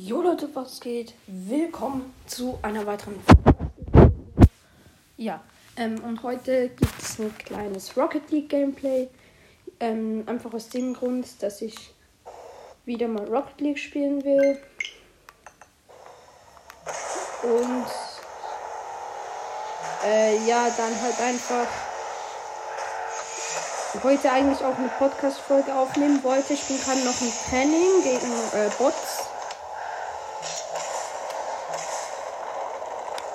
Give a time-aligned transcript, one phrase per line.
[0.00, 1.12] Jo Leute, was geht?
[1.26, 3.14] Willkommen zu einer weiteren.
[5.18, 5.42] Ja,
[5.76, 9.08] ähm, und heute gibt es ein kleines Rocket League Gameplay.
[9.80, 11.74] Ähm, einfach aus dem Grund, dass ich
[12.86, 14.58] wieder mal Rocket League spielen will.
[17.42, 17.86] Und
[20.06, 21.66] äh, ja, dann halt einfach
[24.02, 26.54] heute eigentlich auch eine Podcast-Folge aufnehmen wollte.
[26.54, 29.21] Ich bin gerade noch im Training gegen äh, Bots.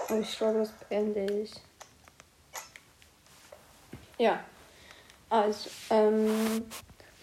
[0.10, 1.52] Ich glaube, das beende ich.
[4.18, 4.44] Ja.
[5.30, 6.66] Also, ähm,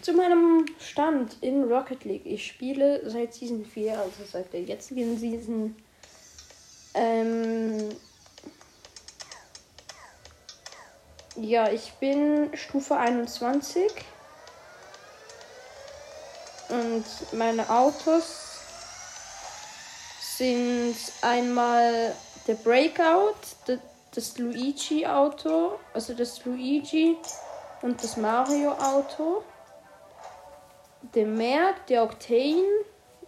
[0.01, 2.25] zu meinem Stand in Rocket League.
[2.25, 5.75] Ich spiele seit Season 4, also seit der jetzigen Season.
[6.93, 7.89] Ähm,
[11.37, 13.91] ja, ich bin Stufe 21.
[16.69, 18.59] Und meine Autos
[20.37, 22.15] sind einmal
[22.47, 23.35] der Breakout,
[24.13, 27.17] das Luigi-Auto, also das Luigi
[27.81, 29.43] und das Mario-Auto,
[31.13, 32.63] der Merc, der Octane,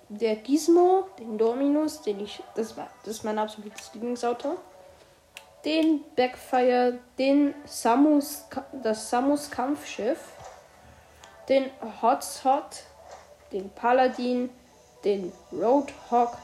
[0.09, 4.57] der Gizmo, den Dominus, den ich, das war, das ist mein absolutes Lieblingsauto,
[5.65, 10.19] den Backfire, den Samus, das Samus Kampfschiff,
[11.49, 11.69] den
[12.01, 12.83] Hotshot,
[13.51, 14.49] den Paladin,
[15.03, 16.37] den Roadhog,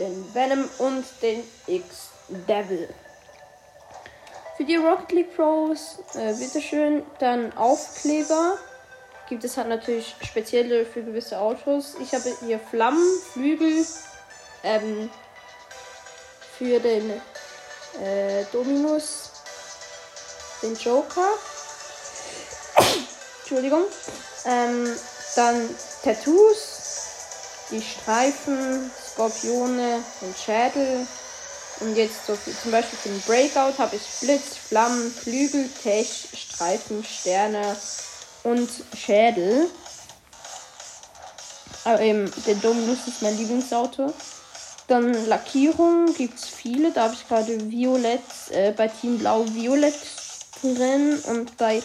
[0.00, 2.88] den Venom und den X-Devil.
[4.56, 8.58] Für die Rocket League Pros, äh, bitteschön, dann Aufkleber.
[9.28, 11.94] Gibt es halt natürlich spezielle für gewisse Autos.
[12.00, 13.86] Ich habe hier Flammen, Flügel,
[14.64, 15.08] ähm,
[16.58, 17.10] für den
[18.02, 19.30] äh, Dominus,
[20.62, 21.28] den Joker.
[23.40, 23.84] Entschuldigung.
[24.44, 24.94] Ähm,
[25.36, 25.70] dann
[26.02, 26.80] Tattoos,
[27.70, 28.90] die Streifen,
[29.20, 31.06] Skorpione, den Schädel.
[31.80, 36.28] Und jetzt so viel, zum Beispiel für den Breakout habe ich Blitz, Flammen, Flügel, Tech,
[36.34, 37.76] Streifen, Sterne
[38.44, 39.70] und Schädel.
[41.84, 44.12] Aber eben, der Dominus ist mein Lieblingsauto.
[44.88, 46.90] Dann Lackierungen gibt es viele.
[46.90, 48.20] Da habe ich gerade Violett,
[48.50, 49.94] äh, bei Team Blau Violett
[50.62, 51.82] drin und bei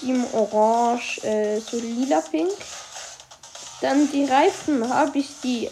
[0.00, 2.50] Team Orange äh, so lila Pink.
[3.82, 5.68] Dann die Reifen habe ich die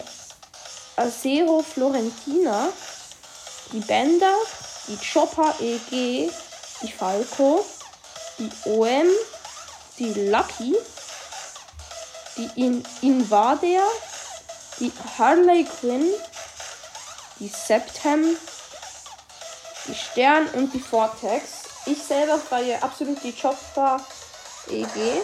[0.97, 2.69] Acero Florentina,
[3.73, 4.35] die Bender,
[4.87, 6.31] die Chopper EG,
[6.81, 7.65] die Falco,
[8.37, 9.07] die OM,
[9.99, 10.75] die Lucky,
[12.37, 13.87] die In Invader,
[14.79, 16.13] die Harley Quinn,
[17.39, 18.37] die Septem,
[19.87, 21.63] die Stern und die Vortex.
[21.85, 23.99] Ich selber feiere absolut die Chopper
[24.69, 25.21] EG.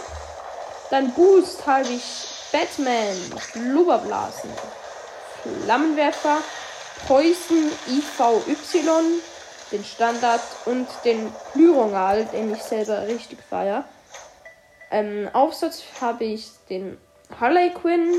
[0.90, 2.04] Dann Boost habe ich
[2.52, 3.16] Batman,
[3.54, 4.50] Blubberblasen,
[5.44, 6.38] Flammenwerfer,
[7.08, 9.22] Preußen IVY,
[9.72, 13.86] den Standard und den Pyrongal, den ich selber richtig feiere.
[14.92, 16.98] Ähm, Aufsatz habe ich den
[17.40, 18.14] Harley Quinn,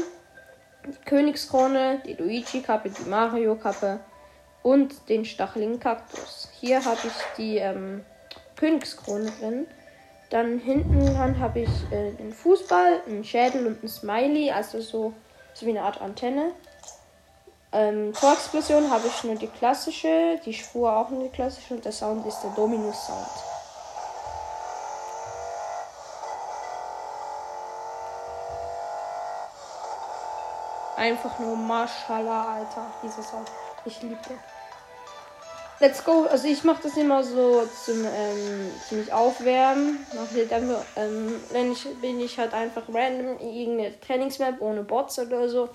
[0.87, 4.01] die Königskrone, die Luigi-Kappe, die Mario-Kappe
[4.63, 6.49] und den stacheligen Kaktus.
[6.61, 8.05] Hier habe ich die ähm,
[8.57, 9.67] Königskrone drin.
[10.31, 15.13] Dann hinten dran habe ich äh, den Fußball, einen Schädel und ein Smiley, also so,
[15.53, 16.53] so wie eine Art Antenne.
[17.75, 21.93] Ähm, Torexplosion habe ich nur die klassische, die Spur auch nur die klassische und der
[21.93, 23.27] Sound ist der Dominus Sound.
[30.97, 33.51] Einfach nur Mashallah, Alter, dieser Sound.
[33.87, 34.39] Ich liebe den.
[35.81, 36.27] Let's go.
[36.31, 40.07] Also ich mache das immer so zum ähm, ziemlich aufwärmen.
[40.51, 45.49] Dann, ähm, wenn ich bin ich halt einfach random in irgendeine Trainingsmap ohne Bots oder
[45.49, 45.71] so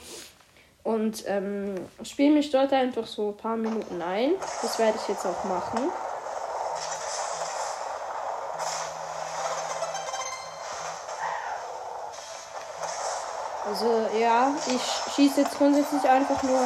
[0.88, 4.36] und ähm, spiele mich dort einfach so ein paar Minuten ein.
[4.62, 5.92] Das werde ich jetzt auch machen.
[13.70, 16.62] Also ja, ich schieße jetzt grundsätzlich einfach nur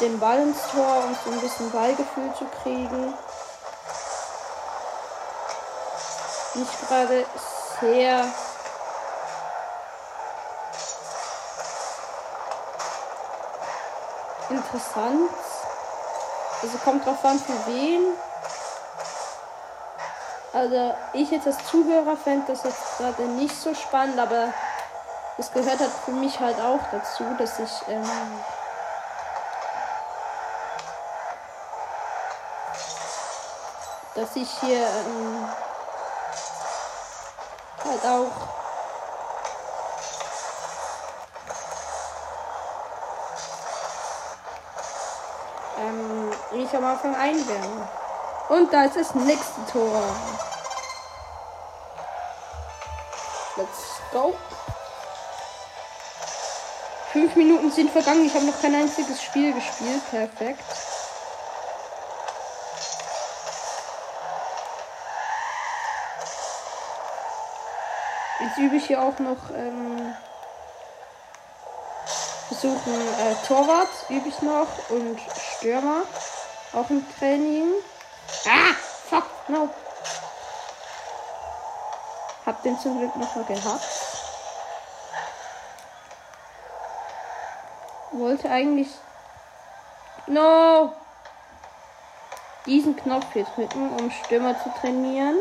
[0.00, 3.14] den Ball ins Tor, um so ein bisschen Ballgefühl zu kriegen.
[6.54, 7.26] Nicht gerade
[7.80, 8.32] sehr
[14.68, 15.30] interessant.
[16.62, 18.02] Also kommt drauf an, für wen.
[20.52, 24.52] Also ich jetzt als Zuhörer fände das jetzt gerade nicht so spannend, aber
[25.36, 28.04] es gehört halt für mich halt auch dazu, dass ich ähm,
[34.14, 35.48] dass ich hier ähm,
[37.84, 38.47] halt auch
[46.68, 47.88] nicht am Anfang einwählen.
[48.50, 50.02] Und da ist das nächste Tor.
[53.56, 54.34] Let's go.
[57.12, 58.26] Fünf Minuten sind vergangen.
[58.26, 60.02] Ich habe noch kein einziges Spiel gespielt.
[60.10, 60.62] Perfekt.
[68.40, 70.14] Jetzt übe ich hier auch noch ähm,
[72.46, 75.18] versuchen äh, Torwart übe ich noch und
[75.56, 76.02] Stürmer
[76.72, 77.72] auch im Training.
[78.46, 78.74] Ah,
[79.08, 79.68] fuck, no.
[82.46, 83.84] Hab den zum Glück noch mal gehabt.
[88.12, 88.88] Wollte eigentlich
[90.26, 90.92] no
[92.68, 95.36] diesen Knopf hier drücken, um Stürmer zu trainieren.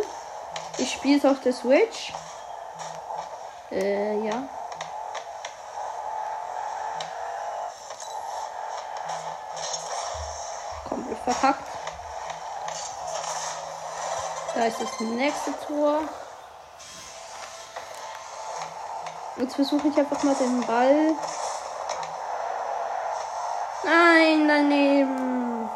[0.77, 2.13] Ich spiele es auf der Switch.
[3.71, 4.44] Äh, ja.
[10.88, 11.63] Komplett verpackt.
[14.56, 16.01] Da ist das nächste Tor.
[19.35, 21.13] Jetzt versuche ich einfach mal den Ball.
[23.83, 25.69] Nein, daneben.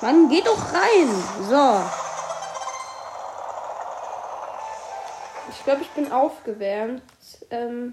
[0.00, 1.24] Mann, geh doch rein.
[1.48, 1.97] So.
[5.68, 7.02] Glaube, ich bin aufgewärmt.
[7.50, 7.92] Ähm,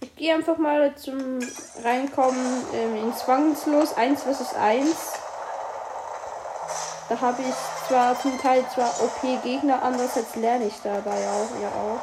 [0.00, 1.40] ich gehe einfach mal zum
[1.82, 4.94] Reinkommen ähm, in Zwangslos 1 vs 1.
[7.08, 12.00] Da habe ich zwar zum Teil zwar OP-Gegner, andererseits lerne ich dabei auch, ja auch.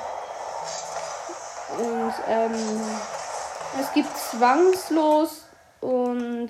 [1.80, 2.82] Und ähm,
[3.80, 5.46] es gibt Zwangslos
[5.80, 6.50] und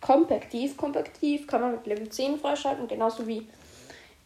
[0.00, 0.76] Kompaktiv.
[0.76, 3.46] Kompaktiv kann man mit Level 10 freischalten, genauso wie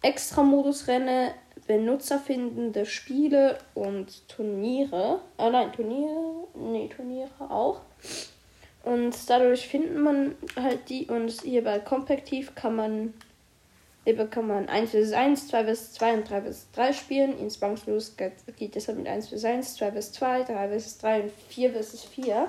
[0.03, 1.35] Extra-Modus-Renne,
[1.67, 5.21] benutzerfindende Spiele und Turniere.
[5.37, 6.47] Ah nein, Turniere.
[6.55, 7.81] Nee, Turniere auch.
[8.85, 11.07] Und dadurch findet man halt die.
[11.07, 13.15] Und hier bei Kompaktiv kann man.
[14.05, 17.39] Eben kann man 1 vs 1, 2 vs 2 und 3 vs 3 spielen.
[17.41, 21.33] In Zwangslos geht, deshalb mit 1 vs 1, 2 vs 2, 3 vs 3 und
[21.49, 22.49] 4 vs 4.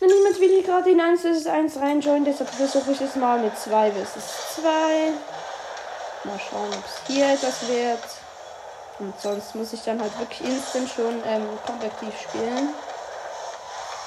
[0.00, 3.42] Wenn niemand will hier gerade in 1 vs 1 reinjoinen, deshalb versuche ich es mal
[3.42, 4.68] mit 2 vs 2.
[6.28, 8.04] Mal schauen, ob es hier etwas wird.
[8.98, 12.68] Und sonst muss ich dann halt wirklich instant schon ähm, kompaktiv spielen.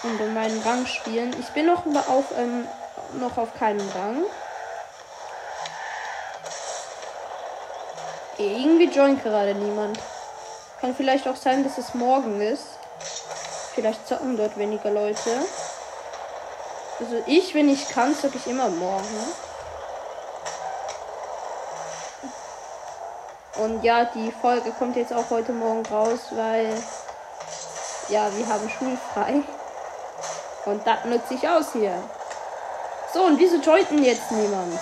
[0.03, 1.35] Und um meinen Rang spielen.
[1.39, 2.67] Ich bin noch auf, ähm,
[3.19, 4.23] noch auf keinem Rang.
[8.37, 9.99] Irgendwie joint gerade niemand.
[10.79, 12.65] Kann vielleicht auch sein, dass es morgen ist.
[13.73, 15.39] Vielleicht zocken dort weniger Leute.
[16.99, 19.07] Also ich, wenn ich kann, zocke ich immer morgen.
[23.61, 26.73] Und ja, die Folge kommt jetzt auch heute Morgen raus, weil
[28.09, 29.43] ja, wir haben schulfrei.
[30.65, 31.93] Und das nutze ich aus hier.
[33.13, 34.79] So, und wieso jointen jetzt niemand?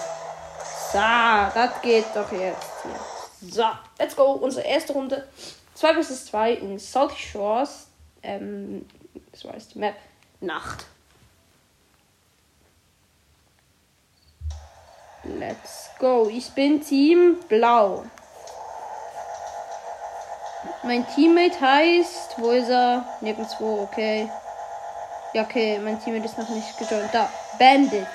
[0.93, 3.51] So, das geht doch jetzt hier.
[3.51, 3.65] So,
[3.97, 4.31] let's go.
[4.31, 5.27] Unsere erste Runde.
[5.73, 7.87] 2 vs 2 in Salty Shores.
[8.23, 8.85] Ähm,
[9.33, 9.95] so heißt die Map.
[10.39, 10.85] Nacht.
[15.25, 16.29] Let's go.
[16.31, 18.05] Ich bin Team Blau.
[20.83, 22.35] Mein Teammate heißt.
[22.37, 23.05] Wo ist er?
[23.21, 24.29] Nirgendwo, okay.
[25.33, 27.13] Ja, okay, mein Teammate ist noch nicht gejoint.
[27.13, 27.29] Da.
[27.57, 28.07] Bandit.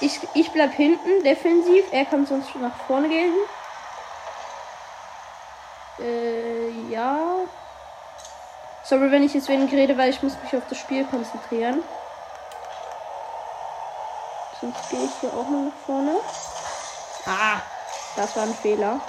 [0.00, 1.84] Ich, ich bleib hinten, defensiv.
[1.92, 3.34] Er kann sonst nach vorne gehen.
[5.98, 7.16] Äh, ja.
[8.82, 11.82] Sorry, wenn ich jetzt wenig rede, weil ich muss mich auf das Spiel konzentrieren.
[14.60, 16.16] Sonst gehe ich hier auch mal nach vorne.
[17.26, 17.60] Ah,
[18.16, 19.00] das war ein Fehler.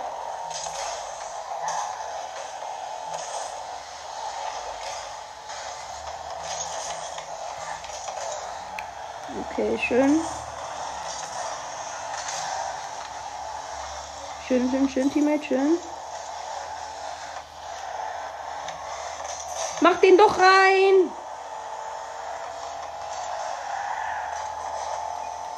[9.62, 10.20] Okay, schön.
[14.48, 15.78] Schön, schön, schön, Teammate, schön.
[19.82, 21.12] Mach den doch rein!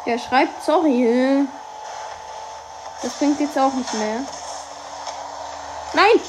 [0.05, 1.47] Er schreibt sorry.
[3.01, 4.19] Das bringt jetzt auch nicht mehr.
[5.93, 6.22] Nein!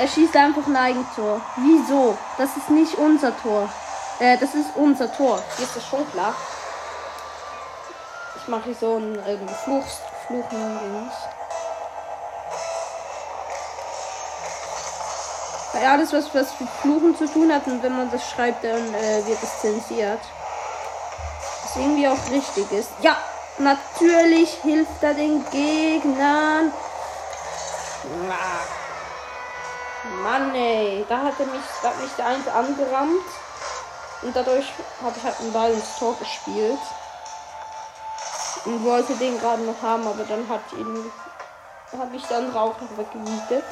[0.00, 1.42] Er schießt einfach ein Eigentor.
[1.56, 2.16] Wieso?
[2.38, 3.68] Das ist nicht unser Tor.
[4.18, 5.42] Äh, das ist unser Tor.
[5.58, 6.34] Hier ist das schon klar.
[8.34, 9.84] Ich mache hier so ein ähm, Fluch,
[10.26, 11.10] Fluchen.
[15.74, 18.94] Weil alles, was, was mit Fluchen zu tun hat und wenn man das schreibt, dann
[18.94, 20.20] äh, wird es zensiert.
[21.62, 22.88] Was irgendwie auch richtig ist.
[23.02, 23.18] Ja,
[23.58, 26.72] natürlich hilft er den Gegnern.
[30.22, 33.24] Mann ey, da hat er mich, da hat mich der eins angerammt.
[34.22, 34.66] Und dadurch
[35.02, 36.78] habe ich halt einen Ball ins Tor gespielt.
[38.64, 41.10] Und wollte den gerade noch haben, aber dann hat ihn,
[41.98, 43.64] habe ich dann auch noch weggemietet.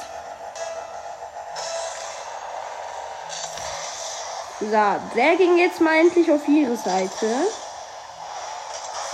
[4.59, 7.47] So, der ging jetzt mal endlich auf ihre Seite.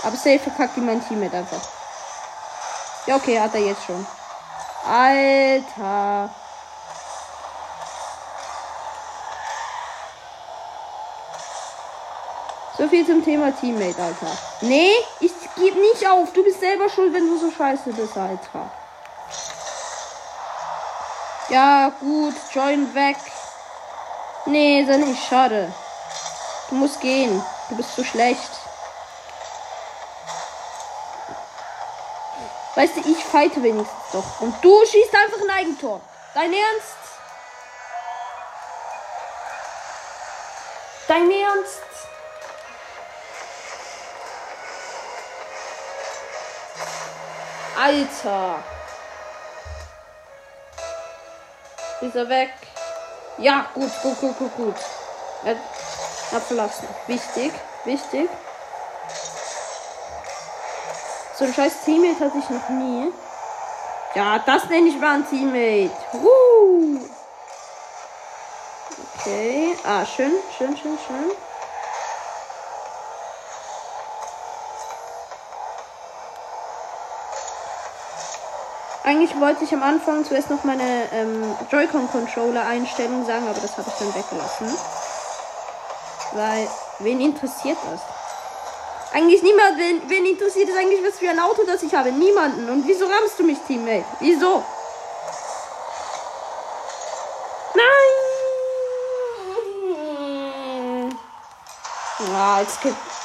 [0.02, 1.62] Aber safe verkackt mein Teammate einfach.
[3.06, 4.06] Ja, okay, hat er jetzt schon.
[4.84, 6.30] Alter.
[12.78, 14.36] So viel zum Thema Teammate, Alter.
[14.60, 16.32] Nee, ich gebe nicht auf.
[16.34, 18.70] Du bist selber schuld, wenn du so scheiße bist, Alter.
[21.48, 22.34] Ja, gut.
[22.52, 23.16] Join weg.
[24.44, 25.26] Nee, ist nicht.
[25.26, 25.72] Schade.
[26.68, 27.42] Du musst gehen.
[27.70, 28.50] Du bist zu schlecht.
[32.74, 34.40] Weißt du, ich fighte wenigstens doch.
[34.40, 36.00] Und du schießt einfach ein Eigentor.
[36.34, 36.96] Dein Ernst?
[41.08, 41.95] Dein Ernst?
[47.78, 48.58] Alter.
[52.00, 52.50] Ist er weg?
[53.38, 54.74] Ja, gut, gut, gut, gut, gut.
[55.44, 55.56] Er
[56.32, 56.88] hat verlassen.
[57.06, 57.52] Wichtig,
[57.84, 58.28] wichtig.
[61.38, 63.12] So ein scheiß Teammate hatte ich noch nie.
[64.14, 65.90] Ja, das nenne ich mal ein Teammate.
[66.12, 67.00] Woo.
[69.18, 69.76] Okay.
[69.84, 71.30] Ah, schön, schön, schön, schön.
[79.06, 83.94] Eigentlich wollte ich am Anfang zuerst noch meine ähm, Joy-Con-Controller-Einstellung sagen, aber das habe ich
[84.00, 84.76] dann weggelassen.
[86.32, 86.66] Weil,
[86.98, 88.00] wen interessiert das?
[89.12, 89.78] Eigentlich niemand.
[89.78, 92.10] Wen, wen interessiert es eigentlich, was für ein Auto das ich habe?
[92.10, 92.68] Niemanden.
[92.68, 94.04] Und wieso rammst du mich, Teammate?
[94.18, 94.64] Wieso?
[97.74, 97.84] Nein!
[102.34, 103.15] Ah, jetzt gibt.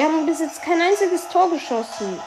[0.00, 2.18] Wir haben bis jetzt kein einziges Tor geschossen.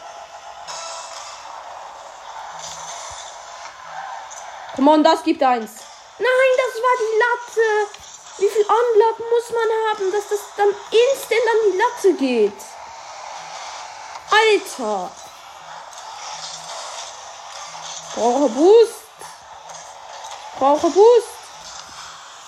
[4.76, 5.72] Come on, das gibt eins.
[6.20, 7.68] Nein, das war die Latte.
[8.38, 12.62] Wie viel Unlock muss man haben, dass das dann instant an die Latte geht?
[14.30, 15.12] Alter.
[18.14, 18.94] Brauche Boost.
[20.60, 21.28] Brauche Boost.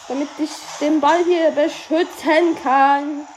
[0.07, 3.27] Damit ich den Ball hier beschützen kann.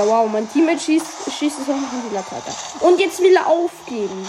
[0.00, 2.36] Ja, wow, mein Teammate schießt, schießt es noch in die Latte.
[2.80, 4.26] Und jetzt will er aufgeben.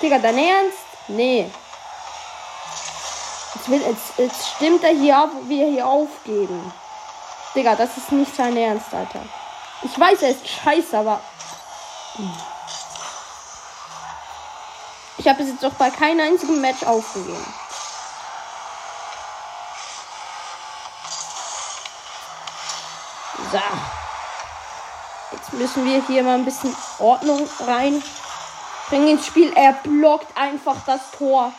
[0.00, 0.78] Digga, dein Ernst?
[1.08, 1.50] Nee.
[3.56, 6.72] Jetzt, will, jetzt, jetzt stimmt er hier ab, wie er hier aufgeben.
[7.56, 9.24] Digga, das ist nicht sein Ernst, Alter.
[9.82, 11.20] Ich weiß, er ist scheiße, aber.
[15.18, 17.54] Ich habe es jetzt doch bei keinem einzigen Match aufgegeben.
[23.50, 23.58] So
[25.52, 29.52] müssen wir hier mal ein bisschen Ordnung reinbringen ins Spiel.
[29.54, 31.52] Er blockt einfach das Tor.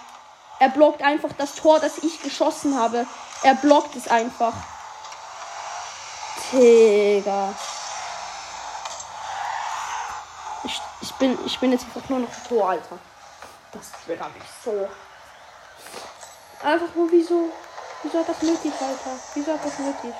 [0.60, 3.06] Er blockt einfach das Tor, das ich geschossen habe.
[3.44, 4.54] Er blockt es einfach.
[6.52, 7.54] Digga.
[10.64, 12.98] Ich, ich, bin, ich bin jetzt einfach nur noch Tor, Alter.
[13.72, 14.88] Das triggert mich so.
[16.64, 17.52] Einfach nur wieso?
[18.04, 19.20] Wieso hat das nötig, Alter?
[19.34, 20.14] Wieso hat das nötig?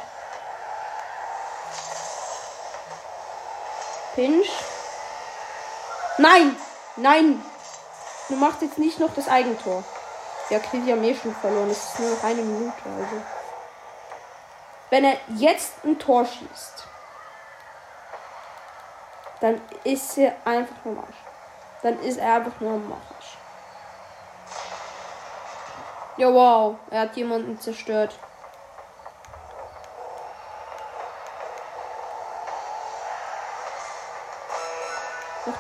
[4.16, 4.50] Pinch.
[6.18, 6.56] Nein!
[6.96, 7.44] Nein!
[8.30, 9.84] Du machst jetzt nicht noch das Eigentor.
[10.50, 11.70] Ja, Krieg ja mir schon verloren.
[11.70, 13.22] Es ist nur noch eine Minute, also.
[14.90, 16.88] Wenn er jetzt ein Tor schießt,
[19.42, 21.18] dann ist er einfach nur Marsch.
[21.82, 23.38] Dann ist er einfach nur Marsch.
[26.18, 26.76] Ja, wow.
[26.92, 28.18] Er hat jemanden zerstört.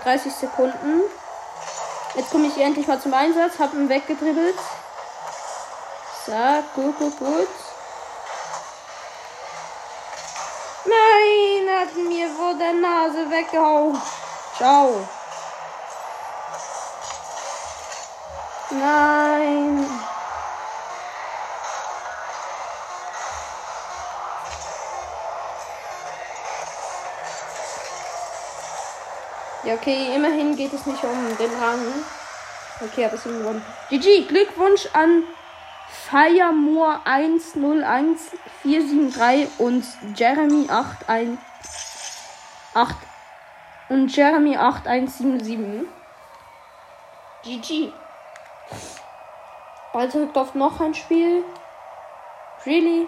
[0.04, 1.02] 30 Sekunden.
[2.16, 3.58] Jetzt komme ich endlich mal zum Einsatz.
[3.60, 4.58] Hab ihn weggedribbelt.
[6.26, 6.32] So,
[6.76, 7.48] gut, gut, gut.
[10.86, 14.02] Nein, er hat mir vor der Nase weggehauen.
[14.58, 15.08] Ciao.
[18.70, 19.86] Nein.
[29.64, 31.80] Ja, okay, immerhin geht es nicht um den Rang.
[32.82, 33.64] Okay, aber es ist gewonnen.
[33.90, 35.24] GG, Glückwunsch an
[36.10, 41.38] Firemore 101473 und Jeremy 81
[42.74, 42.96] 8
[43.90, 45.88] und Jeremy 8177.
[47.44, 47.92] GG.
[49.94, 51.44] Bald rückt auf noch ein Spiel.
[52.66, 53.08] Really?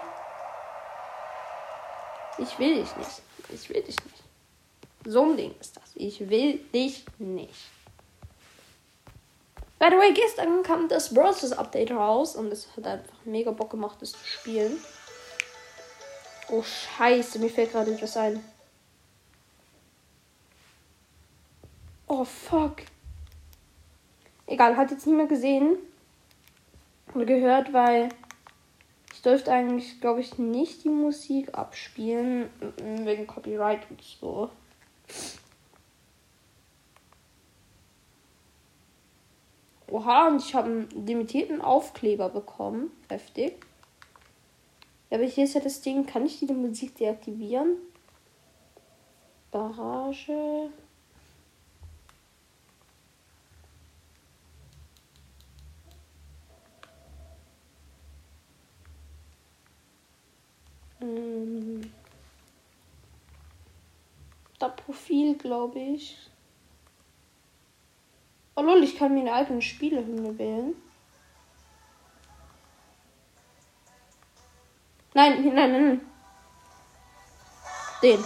[2.38, 3.22] Ich will dich nicht.
[3.50, 4.25] Ich will dich nicht.
[5.06, 5.92] So ein Ding ist das.
[5.94, 7.54] Ich will dich nicht.
[9.78, 11.52] By the way, gestern kam das Bros.
[11.52, 14.80] Update raus und es hat einfach mega Bock gemacht, das zu spielen.
[16.50, 18.44] Oh Scheiße, mir fällt gerade etwas ein.
[22.08, 22.78] Oh fuck.
[24.48, 25.78] Egal, hat jetzt niemand gesehen
[27.14, 28.10] oder gehört, weil
[29.14, 32.50] ich dürfte eigentlich, glaube ich, nicht die Musik abspielen
[33.04, 34.50] wegen Copyright und so.
[39.88, 42.92] Oha, und ich habe einen limitierten Aufkleber bekommen.
[43.10, 43.54] Heftig.
[45.10, 47.78] Aber hier ist ja das Ding, kann ich die Musik deaktivieren?
[49.52, 50.70] Barrage.
[61.00, 61.82] Ähm,
[64.70, 66.18] Profil, glaube ich.
[68.56, 70.76] Oh lol, ich kann mir eine eigene Spielehymne wählen.
[75.14, 76.02] Nein, nein, nein, nein.
[78.02, 78.24] Den.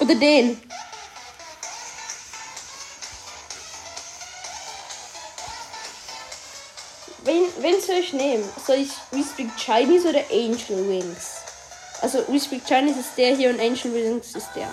[0.00, 0.60] Oder den.
[7.98, 8.48] Soll ich nehmen?
[8.64, 11.42] Soll ich We Speak Chinese oder Angel Wings?
[12.00, 14.68] Also We Speak Chinese ist der hier und Angel Wings ist der.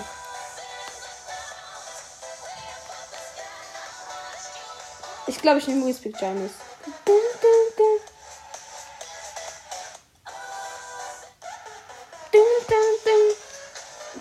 [5.28, 6.54] Ich glaube, ich nehme We Speak Chinese.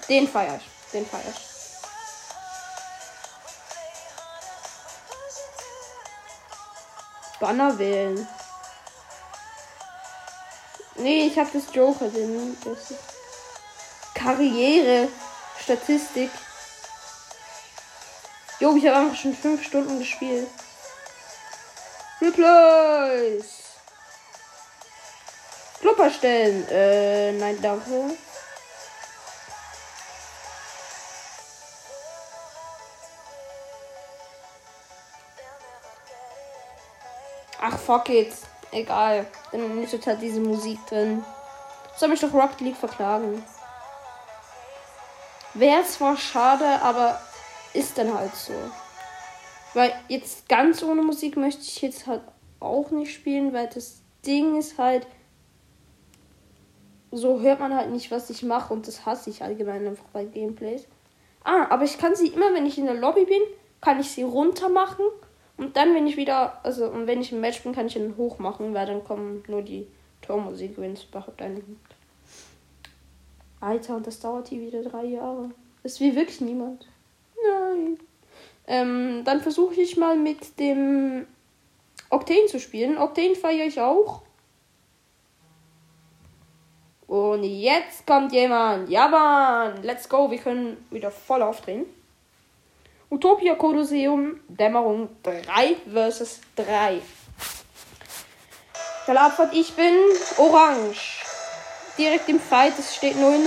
[0.09, 0.93] Den feier ich.
[0.93, 1.55] Den feier ich.
[7.41, 8.27] Banner wählen.
[11.05, 12.57] Nee, ich habe das Joker drin.
[12.65, 12.95] Das
[14.15, 15.09] Karriere.
[15.63, 16.31] Statistik.
[18.59, 20.49] Jo, ich habe einfach schon fünf Stunden gespielt.
[22.23, 23.45] Replays.
[25.83, 26.67] Klopper stellen.
[26.71, 28.17] Äh, nein, danke.
[37.61, 38.33] Ach, fuck it.
[38.75, 39.27] Egal.
[39.53, 41.25] Dann ist jetzt halt diese Musik drin.
[41.97, 43.43] Soll mich doch Rocket League verklagen.
[45.55, 47.21] Wäre zwar schade, aber
[47.73, 48.53] ist dann halt so.
[49.75, 52.23] Weil jetzt ganz ohne Musik möchte ich jetzt halt
[52.59, 55.07] auch nicht spielen, weil das Ding ist halt,
[57.13, 60.25] so hört man halt nicht, was ich mache und das hasse ich allgemein einfach bei
[60.25, 60.89] Gameplays.
[61.45, 63.43] Ah, aber ich kann sie immer, wenn ich in der Lobby bin,
[63.81, 65.05] kann ich sie runter machen
[65.57, 68.17] und dann, wenn ich wieder, also und wenn ich im Match bin, kann ich ihn
[68.17, 69.87] hoch machen, weil dann kommen nur die
[70.23, 71.95] Tormusik, wenn es überhaupt eine gibt.
[73.61, 75.51] Alter, und das dauert hier wieder drei Jahre.
[75.83, 76.87] Das will wirklich niemand.
[77.47, 77.99] Nein.
[78.67, 81.27] Ähm, dann versuche ich mal mit dem
[82.11, 82.99] Octane zu spielen.
[82.99, 84.23] Octane feiere ich auch.
[87.07, 88.89] Und jetzt kommt jemand.
[88.89, 89.83] Ja, Mann.
[89.83, 90.31] Let's go.
[90.31, 91.87] Wir können wieder voll aufdrehen.
[93.15, 97.01] Utopia Kolosseum, Dämmerung 3 versus 3.
[99.07, 99.95] Der Abfahrt, ich bin
[100.37, 101.23] orange.
[101.97, 103.47] Direkt im Fight, es steht 0-0.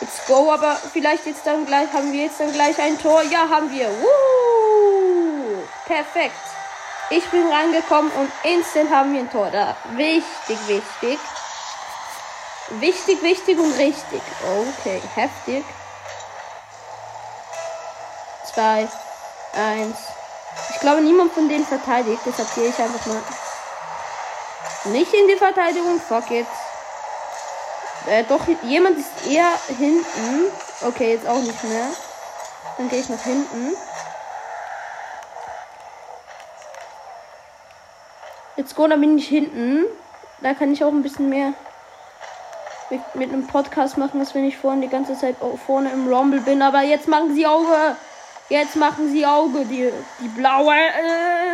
[0.00, 3.22] Let's go, aber vielleicht jetzt dann gleich, haben wir jetzt dann gleich ein Tor.
[3.22, 3.88] Ja, haben wir.
[3.88, 5.64] Woo!
[5.86, 6.36] Perfekt.
[7.10, 9.50] Ich bin reingekommen und instant haben wir ein Tor.
[9.50, 9.76] Da.
[9.96, 11.18] Wichtig, wichtig.
[12.78, 14.22] Wichtig, wichtig und richtig.
[14.44, 15.64] Okay, heftig.
[18.56, 18.88] 2,
[19.52, 19.96] 1.
[20.70, 22.22] Ich glaube, niemand von denen verteidigt.
[22.24, 23.20] Deshalb gehe ich einfach mal
[24.86, 26.00] nicht in die Verteidigung.
[26.00, 26.46] Fuck it.
[28.06, 30.50] Äh, doch, jemand ist eher hinten.
[30.80, 31.88] Okay, jetzt auch nicht mehr.
[32.78, 33.74] Dann gehe ich nach hinten.
[38.56, 39.84] Jetzt go, dann bin ich hinten.
[40.40, 41.52] Da kann ich auch ein bisschen mehr
[42.88, 46.40] mit, mit einem Podcast machen, als wenn ich vorhin die ganze Zeit vorne im Rumble
[46.40, 46.62] bin.
[46.62, 47.96] Aber jetzt machen sie Auge.
[48.48, 50.74] Jetzt machen sie Auge, die, die blaue.
[50.74, 51.46] Äh.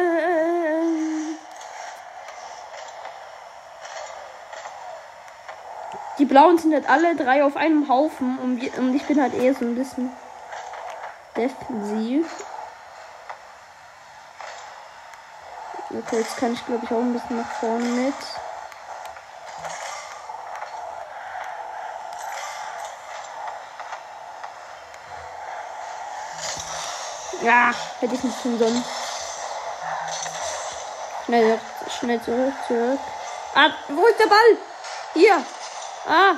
[6.18, 9.64] Die blauen sind halt alle drei auf einem Haufen und, ich bin halt eher so
[9.64, 10.10] ein bisschen
[11.34, 12.26] defensiv.
[15.88, 18.14] Okay, jetzt kann ich glaube ich auch ein bisschen nach vorne mit.
[27.42, 28.84] Ja, hätte ich nicht tun sollen.
[31.24, 31.60] Schnell,
[31.98, 33.00] schnell zurück, zurück.
[33.54, 34.56] Ah, wo ist der Ball?
[35.14, 35.44] Hier.
[36.06, 36.34] Ah.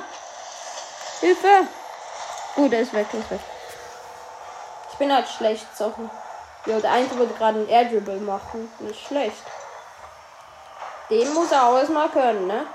[1.21, 1.67] Hilfe.
[2.55, 3.39] Gut, er ist weg, er ist weg.
[4.91, 6.09] Ich bin halt schlecht zocken.
[6.65, 8.71] Ja, der eine wollte gerade einen Air Dribble machen.
[8.79, 9.43] Nicht schlecht.
[11.09, 12.65] Den muss er auch erstmal können, ne?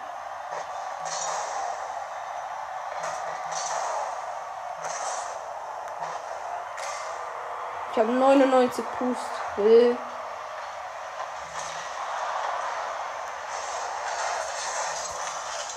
[7.92, 9.20] Ich habe 99 Pust.
[9.56, 9.96] Will.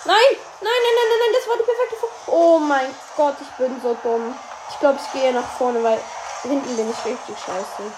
[0.06, 0.18] Nein!
[0.62, 3.82] Nein, nein, nein, nein, nein, das war die perfekte Vor Oh mein Gott, ich bin
[3.82, 4.36] so dumm.
[4.70, 6.00] Ich glaube, ich gehe nach vorne, weil
[6.44, 7.92] hinten bin ich richtig scheiße.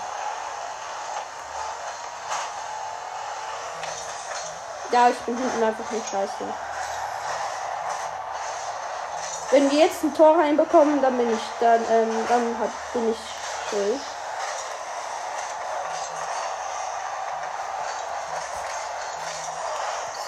[4.92, 6.54] Ja, ich bin hinten einfach nicht scheiße.
[9.52, 13.18] Wenn wir jetzt ein Tor reinbekommen, dann bin ich dann ähm, dann hat, bin ich
[13.76, 14.02] schuld.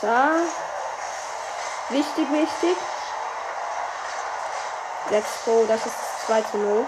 [0.01, 0.07] So.
[1.89, 2.77] Wichtig, wichtig.
[5.10, 5.95] Let's go, das ist
[6.27, 6.86] 2 zu 0.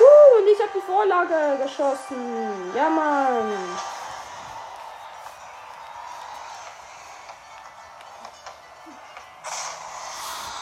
[0.00, 2.72] Uh, und ich habe die Vorlage geschossen.
[2.74, 3.78] Ja, Mann.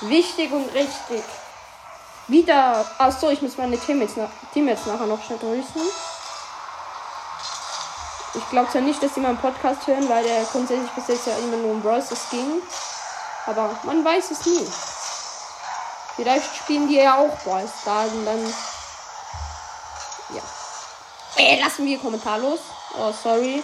[0.02, 1.24] Wichtig und richtig.
[2.28, 2.84] Wieder.
[2.98, 5.80] Achso, ich muss meine Teammates, nach, Teammates nachher noch schnell grüßen.
[8.34, 11.36] Ich glaube zwar nicht, dass sie meinen Podcast hören, weil der grundsätzlich bis jetzt ja
[11.38, 12.10] immer nur um Bros.
[12.30, 12.62] ging.
[13.46, 14.68] Aber man weiß es nie.
[16.16, 17.70] Vielleicht spielen die ja auch Bros.
[17.86, 18.54] Da und dann.
[20.34, 20.42] Ja.
[21.36, 22.60] Ey, lassen wir kommentarlos.
[22.98, 23.62] Oh, sorry.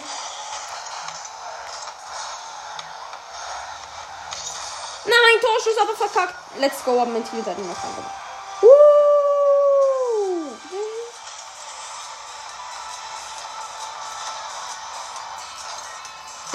[5.05, 6.35] Nein, Torschuss aber verkackt.
[6.57, 8.24] Let's go, aber mein Team hat noch gemacht.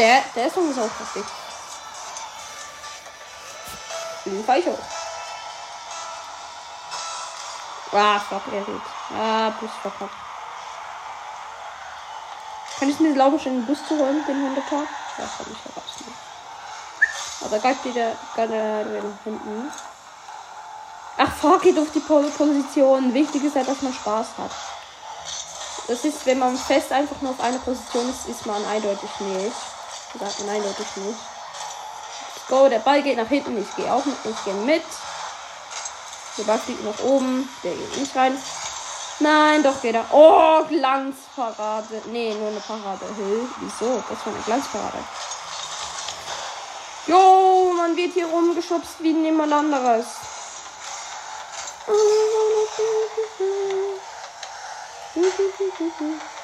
[0.01, 1.29] Der, der Song ist auch perfekt.
[4.25, 4.79] Den fahr ich auch.
[7.93, 8.81] Ah, fuck, er geht.
[9.15, 10.15] Ah, Bus verkackt.
[12.79, 14.87] Kann ich mir erlauben, schon den Bus zu holen, den 100 Tag?
[15.19, 16.15] Ja, kann ich herausnehmen.
[17.45, 19.71] Aber greift wieder gerade nach hinten.
[21.19, 23.13] Ach, fuck, geht auf die Position.
[23.13, 24.53] Wichtig ist ja, dass man Spaß hat.
[25.89, 29.53] Das ist, wenn man fest einfach nur auf eine Position ist, ist man eindeutig nicht.
[30.19, 31.19] Sagt man eindeutig nicht.
[32.49, 33.61] Go, der Ball geht nach hinten.
[33.61, 34.17] Ich gehe auch mit.
[34.25, 34.83] Ich gehe mit.
[36.37, 37.49] Der Ball fliegt nach oben.
[37.63, 38.37] Der geht nicht rein.
[39.21, 40.07] Nein, doch geht er.
[40.13, 42.03] Oh, Glanzparade.
[42.07, 43.05] Nee, nur eine Parade.
[43.05, 43.47] Hä?
[43.61, 44.03] Wieso?
[44.09, 44.99] Das war eine Glanzparade.
[47.07, 50.07] Jo, man wird hier rumgeschubst wie niemand anderes.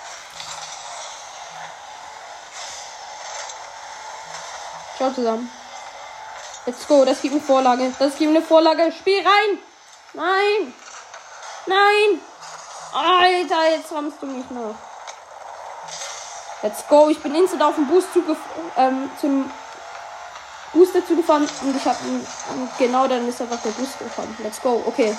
[4.96, 5.50] Ciao zusammen.
[6.64, 7.92] Let's go, das gibt eine Vorlage.
[7.98, 8.92] Das gibt eine Vorlage.
[8.92, 9.58] Spiel rein!
[10.14, 10.74] Nein!
[11.66, 12.20] Nein!
[12.92, 14.74] Alter, jetzt rammst du mich noch.
[16.62, 17.08] Let's go.
[17.10, 18.08] Ich bin instant auf den Boost
[18.76, 19.50] ähm, zum
[20.72, 21.98] Booster zugefahren und ich habe
[22.78, 24.34] genau dann ist einfach der Boost gefahren.
[24.42, 24.82] Let's go.
[24.86, 25.16] Okay.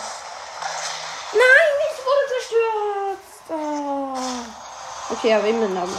[1.33, 3.19] Nein, ich wurde zerstört.
[3.49, 5.13] Oh.
[5.13, 5.97] Okay, aber immer Namen.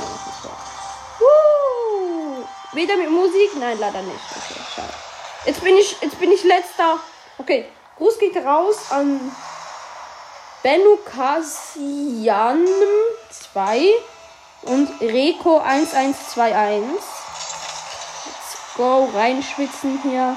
[2.78, 3.50] Wieder mit Musik?
[3.58, 4.20] Nein, leider nicht.
[4.30, 4.92] Okay, schade.
[5.46, 7.00] Jetzt bin ich, jetzt bin ich letzter.
[7.36, 9.32] Okay, Gruß geht raus an
[10.62, 12.68] Benukasian
[13.52, 13.80] 2
[14.62, 17.04] und Reko 1121.
[18.26, 20.36] Let's go, reinschwitzen hier.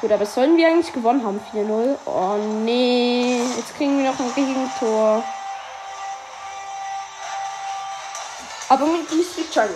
[0.00, 1.40] Gut, aber sollen wir eigentlich gewonnen haben?
[1.52, 1.96] 4-0.
[2.06, 3.42] Oh nee.
[3.56, 5.24] Jetzt kriegen wir noch ein Gegentor.
[8.70, 9.74] Aber mit Mystery Chance.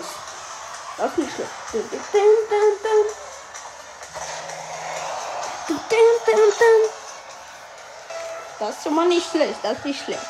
[0.97, 1.51] Das ist nicht schlecht.
[8.57, 9.59] Das ist schon mal nicht schlecht.
[9.61, 10.25] Das ist nicht schlecht.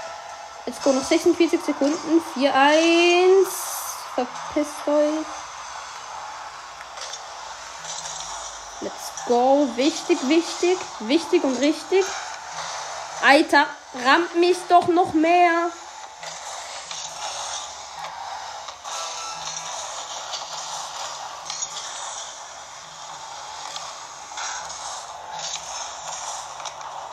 [0.66, 2.24] Jetzt kommen noch 46 Sekunden.
[2.36, 3.46] 4-1.
[4.16, 5.26] Verpisst euch.
[8.82, 9.70] Let's go.
[9.76, 10.80] Wichtig, wichtig.
[11.02, 12.04] Wichtig und richtig.
[13.24, 13.68] Alter,
[14.04, 15.70] rammt mich doch noch mehr.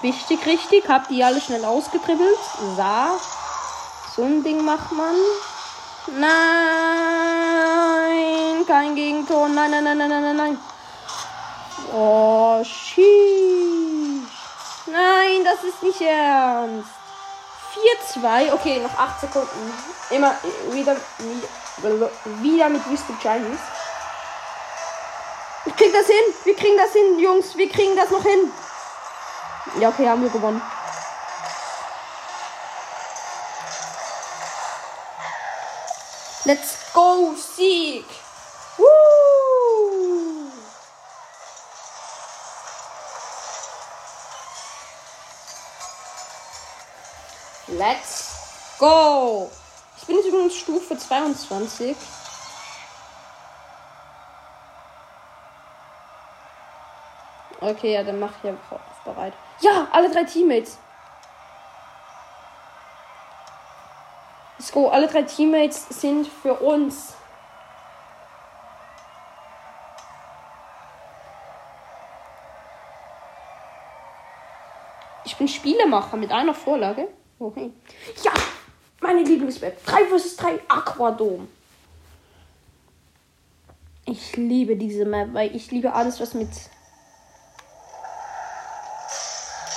[0.02, 0.88] Wichtig, richtig.
[0.88, 2.38] Hab die alle schnell ausgetribbelt.
[2.76, 3.20] So.
[4.14, 5.14] So ein Ding macht man.
[6.18, 6.26] Nein,
[8.66, 9.48] kein Gegentor.
[9.48, 10.58] Nein, nein, nein, nein, nein, nein.
[11.94, 14.28] Oh, schieß.
[14.86, 16.90] Nein, das ist nicht ernst.
[18.14, 18.52] 4-2.
[18.52, 19.72] Okay, noch 8 Sekunden.
[20.10, 20.34] Immer
[20.72, 20.96] wieder,
[22.40, 23.62] wieder mit Whisper Chinese.
[25.64, 26.34] Ich krieg das hin.
[26.44, 27.56] Wir kriegen das hin, Jungs.
[27.56, 28.52] Wir kriegen das noch hin.
[29.80, 30.60] Ja, okay, haben wir gewonnen.
[36.44, 38.04] Let's go, Sieg!
[38.76, 38.86] Woo!
[47.68, 49.50] Let's go!
[49.96, 51.96] Ich bin jetzt übrigens Stufe 22.
[57.60, 58.54] Okay, ja, dann mach ich ja
[59.04, 59.32] bereit.
[59.60, 60.78] Ja, alle drei Teammates.
[64.58, 64.88] Let's go.
[64.88, 67.14] Alle drei Teammates sind für uns.
[75.24, 77.08] Ich bin Spielemacher mit einer Vorlage.
[77.38, 77.72] Okay.
[78.22, 78.32] Ja,
[79.00, 79.84] meine Lieblingsmap.
[79.84, 81.48] 3 vs 3 Aquadom.
[84.04, 86.50] Ich liebe diese Map, weil ich liebe alles, was mit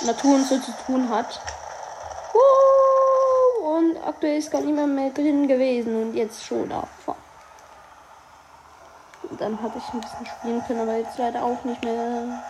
[0.06, 1.40] Natur und so zu tun hat.
[3.62, 6.84] Und aktuell ist gar niemand mehr drin gewesen und jetzt schon da.
[9.28, 12.42] Und dann hatte ich ein bisschen spielen können, aber jetzt leider auch nicht mehr.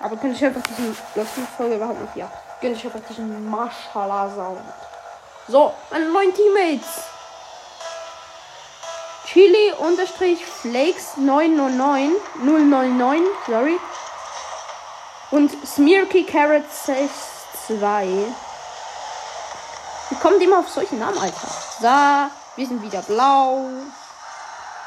[0.00, 0.96] Aber könnte ich einfach diesen.
[1.14, 2.16] Läuft Folge überhaupt nicht?
[2.16, 2.30] Ja.
[2.60, 4.60] Könnte ich einfach diesen Mashallah-Sound.
[5.48, 7.04] So, meine neuen Teammates.
[9.26, 12.12] Chili unterstrich Flakes 909
[12.44, 13.78] 009, sorry.
[15.34, 17.80] Und Smirky Carrot 62.
[20.10, 21.48] Wie kommt immer auf solche Namen, Alter?
[21.80, 23.68] Da, wir sind wieder blau.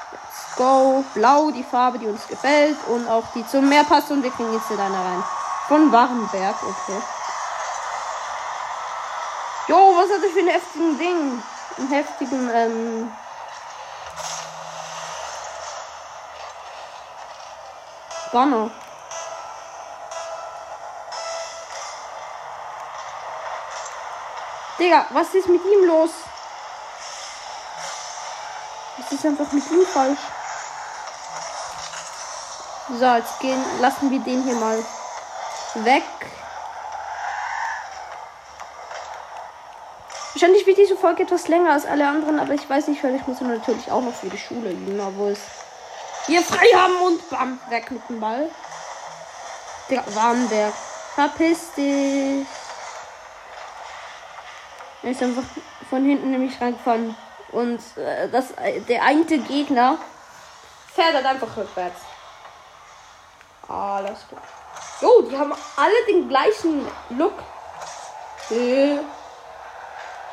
[0.10, 1.04] Let's go.
[1.14, 4.54] Blau, die Farbe, die uns gefällt und auch die zum Meer passt und wir kriegen
[4.54, 5.22] jetzt in einer rein.
[5.68, 7.02] Von Warenberg, okay.
[9.68, 11.44] Jo, was hat das für ein heftigen Ding?
[11.78, 13.12] Einen heftigen, ähm.
[18.32, 18.72] Banner.
[24.80, 26.12] Digga, was ist mit ihm los?
[28.98, 30.20] Was ist einfach mit ihm falsch?
[33.00, 34.84] So, jetzt gehen, lassen wir den hier mal
[35.76, 36.04] weg.
[40.34, 43.26] Wahrscheinlich wird diese Folge etwas länger als alle anderen, aber ich weiß nicht, weil ich
[43.26, 45.40] muss natürlich auch noch für die Schule üben, wo es
[46.28, 48.50] wir frei haben und bam, weg mit dem Ball.
[49.90, 50.74] Der Warnberg.
[51.16, 52.46] Verpiss dich.
[55.08, 55.44] Er ist einfach
[55.90, 57.16] von hinten nämlich reingefahren.
[57.54, 59.98] Und äh, das, äh, der eine Gegner
[60.94, 62.02] fährt halt einfach rückwärts.
[63.70, 64.42] Alles klar.
[65.00, 67.36] Jo, die haben alle den gleichen Look.
[68.50, 68.98] Äh.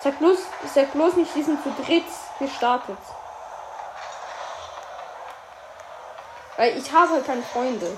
[0.01, 0.39] Sag bloß,
[0.75, 2.07] sag bloß nicht, die sind zu dritt
[2.41, 2.99] gestartet.
[6.57, 7.97] Weil ich habe halt keine Freunde.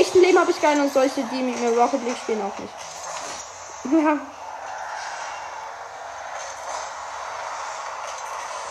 [0.00, 2.74] Echten Leben habe ich keine und solche, die mit mir Rocket League spielen, auch nicht.
[4.04, 4.18] Ja.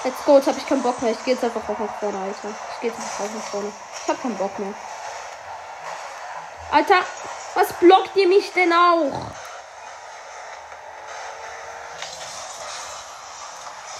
[0.03, 1.11] Let's go, jetzt habe ich keinen Bock mehr.
[1.11, 2.55] Ich gehe jetzt einfach auch nach vorne, Alter.
[2.73, 3.71] Ich gehe jetzt einfach auch nach vorne.
[4.01, 4.73] Ich habe keinen Bock mehr.
[6.71, 6.99] Alter,
[7.55, 9.11] was blockt ihr mich denn auch?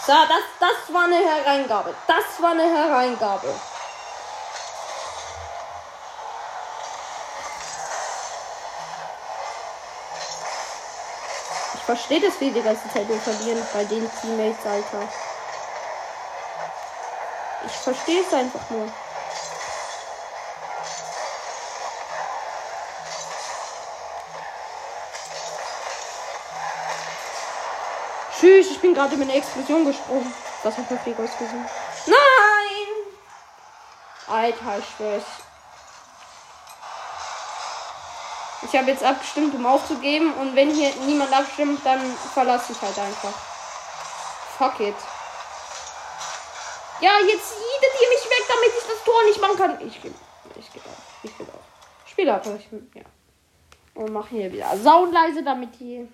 [0.08, 1.94] So, das, das war eine Hereingabe.
[2.08, 3.54] Das war eine Hereingabe.
[11.96, 15.10] Verstehe das, wie die ganze Zeit wir verlieren bei den Teammates, Alter.
[17.66, 18.88] Ich verstehe es einfach nur.
[28.40, 30.32] Tschüss, ich bin gerade mit einer Explosion gesprungen.
[30.62, 31.66] Das hat perfekt ausgesehen.
[32.06, 32.18] Nein!
[34.28, 35.49] Alter, ich schwör's.
[38.72, 40.34] Ich habe jetzt abgestimmt, um aufzugeben.
[40.34, 42.00] Und wenn hier niemand abstimmt, dann
[42.34, 43.34] verlasse ich halt einfach.
[44.58, 44.96] Fuck it.
[47.02, 49.88] Ja, jetzt jedet ihr mich weg, damit ich das Tor nicht machen kann.
[49.88, 50.12] Ich gehe
[50.56, 50.98] ich geh auf.
[51.24, 51.64] Ich gehe auf.
[52.06, 52.56] Spiele einfach.
[52.56, 53.04] Ich, ja.
[53.96, 56.08] Und mache hier wieder Soundleise, damit die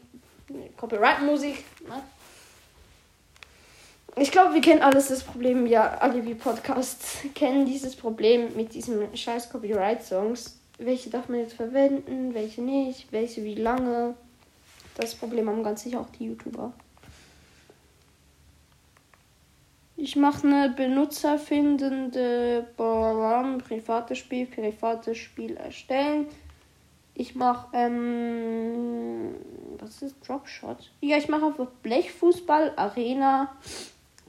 [0.78, 1.64] Copyright-Musik.
[1.88, 2.04] Ne?
[4.18, 8.74] Ich glaube, wir kennen alles das Problem, ja, alle wie Podcasts kennen dieses Problem mit
[8.74, 10.60] diesen scheiß Copyright-Songs.
[10.78, 14.16] Welche darf man jetzt verwenden, welche nicht, welche wie lange.
[14.96, 16.74] Das Problem haben ganz sicher auch die YouTuber.
[19.98, 26.28] Ich mache eine benutzerfindende privates Spiel, privates Spiel erstellen.
[27.14, 29.36] Ich mache, ähm,
[29.80, 30.92] was ist Dropshot?
[31.00, 33.56] Ja, ich mache einfach Blechfußball, Arena,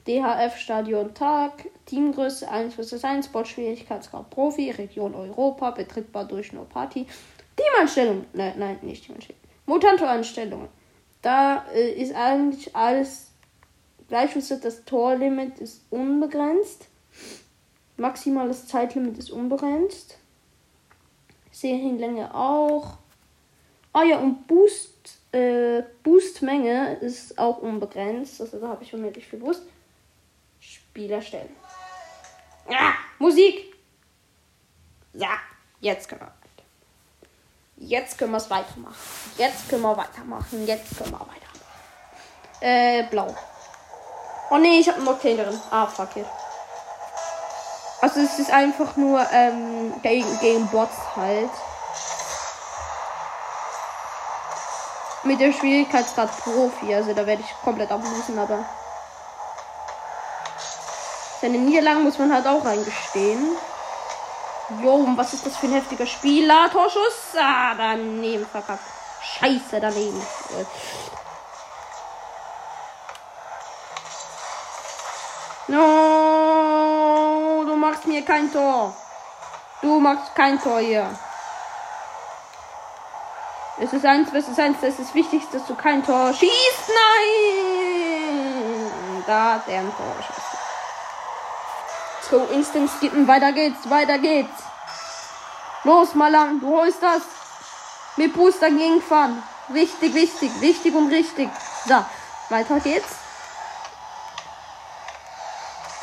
[0.07, 7.05] DHF Stadion Tag, Teamgröße 1 vs 1, Sportschwierigkeitsgrad Profi, Region Europa, betrittbar durch nur Party.
[7.57, 9.41] Teameinstellung, nein, nein, nicht Teameinstellung.
[9.65, 10.69] Mutanto-Einstellungen.
[11.21, 13.31] Da äh, ist eigentlich alles
[14.07, 14.31] gleich.
[14.33, 16.87] Das Torlimit ist unbegrenzt.
[17.97, 20.17] Maximales Zeitlimit ist unbegrenzt.
[21.51, 22.97] Serienlänge auch.
[23.91, 28.39] Ah ja, und Boost, äh, Boostmenge ist auch unbegrenzt.
[28.39, 29.63] Also da habe ich wirklich viel gewusst.
[30.97, 31.55] Spiel erstellen.
[32.67, 33.71] Ja, Musik!
[35.13, 35.27] So,
[35.79, 36.33] jetzt können wir
[37.75, 38.95] Jetzt können wir es weitermachen.
[39.37, 40.65] Jetzt können wir weitermachen.
[40.65, 42.61] Jetzt können wir weitermachen.
[42.61, 43.35] Äh, blau.
[44.49, 45.61] Oh nee, ich habe einen Octane drin.
[45.69, 46.25] Ah, fuck it.
[48.01, 51.51] Also es ist einfach nur ähm, gegen, gegen Bots halt.
[55.25, 56.95] Mit der Schwierigkeitsgrad Profi.
[56.95, 58.65] Also da werde ich komplett ablösen, aber.
[61.41, 63.55] Seine Niederlagen muss man halt auch eingestehen.
[64.81, 66.69] Jo, was ist das für ein heftiger Spieler?
[66.71, 67.35] Torschuss.
[67.37, 68.83] Ah, daneben verkackt.
[69.21, 70.21] Scheiße, daneben.
[75.67, 75.83] No,
[77.65, 78.95] du machst mir kein Tor.
[79.81, 81.07] Du machst kein Tor hier.
[83.79, 86.89] Es ist eins, es ist eins, das ist das Wichtigste, dass du kein Tor schießt.
[86.89, 87.67] Nein!
[89.27, 90.46] Da hat er ein Tor geschossen.
[92.29, 93.25] Let's go, Instant skippen.
[93.25, 94.49] Weiter geht's, weiter geht's.
[95.85, 97.21] Los, Malang, du holst das.
[98.17, 99.41] Mit Booster gegenfahren.
[99.69, 101.49] Wichtig, wichtig, wichtig und richtig.
[101.87, 102.03] So,
[102.49, 103.15] weiter geht's.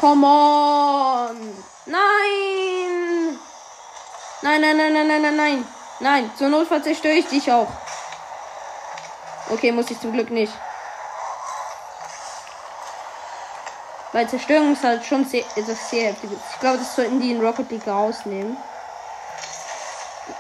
[0.01, 1.37] Come on.
[1.85, 3.39] Nein.
[4.41, 5.65] Nein, nein, nein, nein, nein, nein, nein.
[6.01, 7.69] Nein, zur Notfall zerstöre ich dich auch.
[9.51, 10.53] Okay, muss ich zum Glück nicht.
[14.15, 16.31] Weil Zerstörung ist halt schon sehr, ist sehr heftig.
[16.53, 18.57] Ich glaube, das sollten die in Rocket League rausnehmen.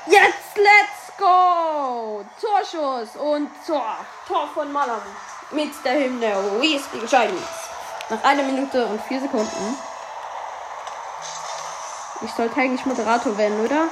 [0.07, 2.25] Jetzt, let's go!
[2.41, 3.97] Torschuss und Tor.
[4.29, 5.03] Tor von Malam.
[5.51, 7.43] Mit der Hymne We Speak Chinese.
[8.11, 9.77] Nach einer Minute und vier Sekunden.
[12.23, 13.89] Ich sollte eigentlich Moderator werden, oder?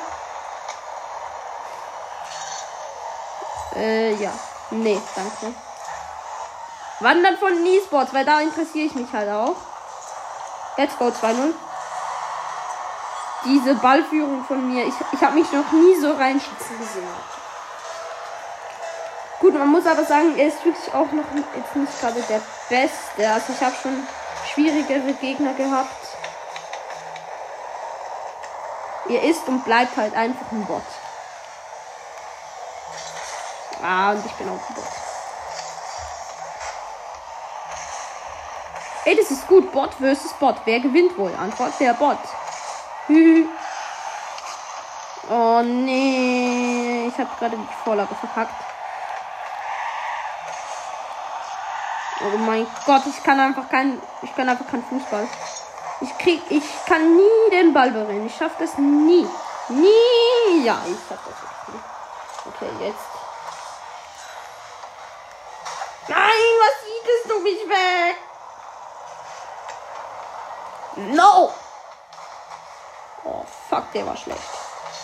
[3.75, 4.33] Äh, ja.
[4.71, 5.57] Nee, danke.
[7.01, 9.72] Wandern von E-Sports, weil da interessiere ich mich halt auch.
[10.77, 11.53] Let's go 2-0.
[13.45, 14.87] Diese Ballführung von mir.
[14.87, 17.09] Ich, ich habe mich noch nie so reinschützen gesehen.
[19.41, 21.25] Gut, man muss aber sagen, er ist wirklich auch noch
[21.57, 23.29] jetzt nicht gerade der Beste.
[23.29, 24.07] Also ich habe schon
[24.53, 26.07] schwierigere Gegner gehabt.
[29.09, 30.83] Er ist und bleibt halt einfach ein Bot.
[33.83, 35.02] Ah, und ich bin auch ein Bot.
[39.05, 39.73] Ey, das ist gut.
[39.73, 40.57] Bot versus Bot.
[40.65, 41.35] Wer gewinnt wohl?
[41.35, 42.19] Antwort der Bot.
[43.09, 43.47] Hü.
[45.29, 47.07] Oh nee.
[47.09, 48.55] Ich habe gerade die Vorlage verpackt.
[52.25, 54.01] Oh mein Gott, ich kann einfach kein.
[54.23, 55.29] Ich kann einfach kein Fußball.
[56.01, 56.43] Ich krieg.
[56.51, 58.27] Ich kann nie den Ball berühren.
[58.27, 59.27] Ich schaff das nie.
[59.69, 60.65] Nie.
[60.65, 61.85] Ja, ich schaff das nicht.
[62.47, 62.99] Okay, jetzt.
[66.09, 68.17] Nein, was siehst du mich weg?
[71.11, 71.53] No!
[73.25, 74.41] Oh, fuck, der war schlecht.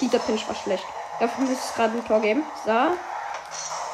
[0.00, 0.84] Dieser Pinch war schlecht.
[1.20, 2.44] Dafür müsste es gerade ein Tor geben.
[2.64, 2.72] So.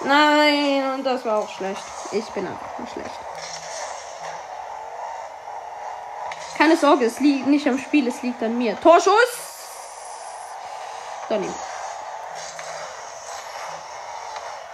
[0.07, 1.83] Nein, und das war auch schlecht.
[2.13, 3.19] Ich bin einfach nur schlecht.
[6.57, 8.81] Keine Sorge, es liegt nicht am Spiel, es liegt an mir.
[8.81, 9.13] Torschuss!
[11.29, 11.55] Daneben.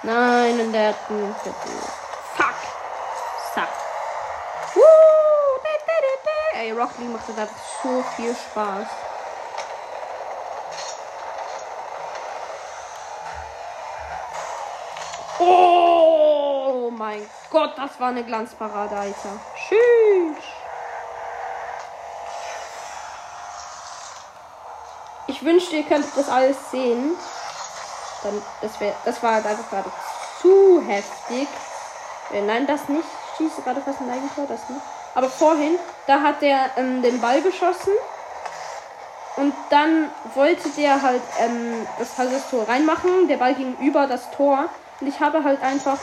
[0.02, 1.34] Nein, und der hat einen
[6.80, 7.50] Rocket League macht das
[7.82, 8.86] so viel Spaß.
[15.38, 19.40] Oh mein Gott, das war eine Glanzparade, Alter.
[19.56, 20.44] Tschüss.
[25.26, 27.14] Ich wünschte, ihr könntet das alles sehen.
[28.22, 29.92] Dann, das, wär, das war halt einfach gerade
[30.40, 31.48] zu heftig.
[32.32, 33.04] Äh, nein, das nicht.
[33.04, 34.82] Ich schieße gerade fast ein Eigentor, das nicht.
[35.14, 37.92] Aber vorhin, da hat der ähm, den Ball geschossen.
[39.36, 43.28] Und dann wollte der halt ähm, das, halt Tor reinmachen.
[43.28, 44.66] Der Ball ging über das Tor.
[45.00, 45.98] Und ich habe halt einfach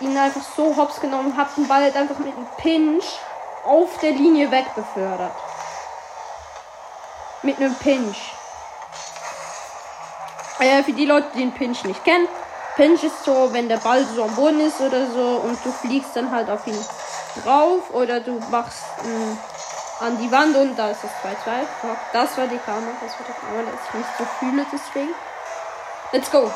[0.00, 3.04] ihn einfach so hops genommen habe den Ball halt einfach mit einem Pinch
[3.64, 5.32] auf der Linie wegbefördert.
[7.42, 8.16] Mit einem Pinch.
[10.58, 12.28] Äh, für die Leute, die den Pinch nicht kennen.
[12.76, 16.14] Pinch ist so, wenn der Ball so am Boden ist oder so und du fliegst
[16.14, 16.78] dann halt auf ihn
[17.42, 21.66] drauf oder du machst mh, an die Wand und da ist das 2-2.
[22.12, 25.14] Das war die Kamera, das war die Kamera, dass ich mich so fühle deswegen.
[26.12, 26.50] Let's go.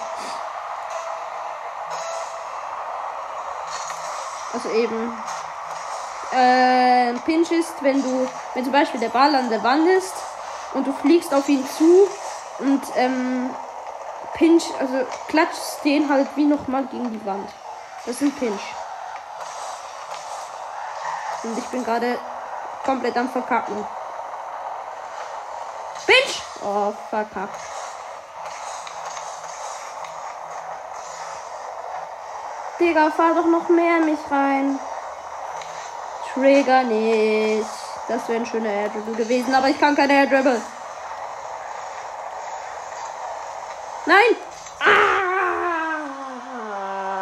[4.53, 5.13] Also eben.
[6.33, 10.15] Äh, Pinch ist, wenn du, wenn zum Beispiel der Ball an der Wand ist
[10.75, 12.09] und du fliegst auf ihn zu
[12.61, 13.51] und ähm,
[14.35, 17.49] Pinch, also klatschst den halt wie nochmal gegen die Wand.
[18.07, 18.61] Das ist ein Pinch.
[21.43, 22.19] Und ich bin gerade
[22.85, 23.87] komplett am Verkacken.
[26.07, 26.43] Pinch!
[26.63, 27.61] Oh, verkackt.
[32.79, 34.79] Digga, fahr doch noch mehr in mich rein.
[36.33, 37.69] Trigger nicht.
[38.09, 40.61] Das wäre ein schöner Air Dribble gewesen, aber ich kann keine Air Dribble.
[44.07, 44.37] Nein!
[44.81, 44.87] Ah!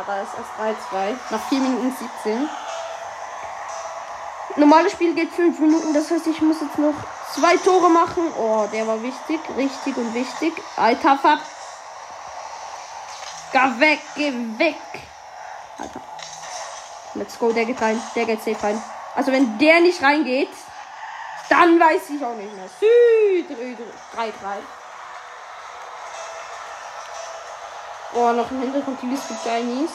[0.07, 0.51] Da ist erst
[0.93, 1.17] 3-2.
[1.31, 2.49] Nach 4 Minuten 17.
[4.59, 6.95] Normales Spiel geht 5 Minuten, das heißt, ich muss jetzt noch
[7.33, 8.33] zwei Tore machen.
[8.37, 9.39] Oh, der war wichtig.
[9.57, 10.53] Richtig und wichtig.
[10.77, 11.39] Alter, Fab.
[13.53, 14.77] Geh weg, geh weg.
[15.79, 16.01] Alter.
[17.15, 18.03] Let's go, der geht rein.
[18.17, 18.83] Der geht safe rein.
[19.15, 20.51] Also wenn der nicht reingeht,
[21.49, 22.69] dann weiß ich auch nicht mehr.
[24.17, 24.33] 3-3.
[28.15, 29.95] Oh, noch im Hintergrund die Liste Chinese.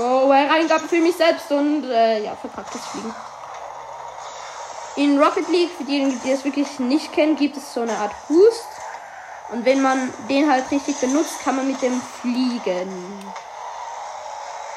[0.00, 0.32] Go.
[0.32, 3.14] Hereingabe für mich selbst und äh, ja, verkacktes Fliegen.
[4.96, 8.12] In Rocket League, für diejenigen, die das wirklich nicht kennen, gibt es so eine Art
[8.28, 8.66] Boost.
[9.52, 13.34] Und wenn man den halt richtig benutzt, kann man mit dem fliegen.